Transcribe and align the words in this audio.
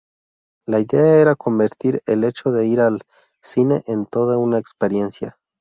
La 0.65 0.79
idea 0.79 1.17
era 1.21 1.35
convertir 1.35 2.01
el 2.07 2.23
hecho 2.23 2.51
de 2.51 2.65
ir 2.65 2.79
al 2.81 3.01
cine 3.39 3.83
en 3.85 4.07
toda 4.07 4.39
una 4.39 4.57
experiencia. 4.57 5.37